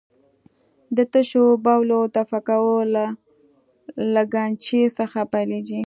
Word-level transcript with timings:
د 0.95 0.97
تشو 1.13 1.45
بولو 1.65 1.99
دفع 2.15 2.39
کول 2.47 2.87
له 2.97 3.05
لګنچې 4.15 4.81
څخه 4.97 5.19
پیلېږي. 5.33 5.79